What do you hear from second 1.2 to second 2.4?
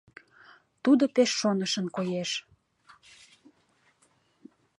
шонышын коеш.